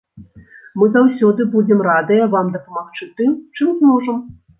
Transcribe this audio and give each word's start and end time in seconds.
Мы 0.83 0.85
заўсёды 0.95 1.45
будзем 1.55 1.83
радыя 1.87 2.23
вам 2.33 2.49
дапамагчы 2.55 3.09
тым, 3.21 3.37
чым 3.59 3.69
зможам. 3.83 4.17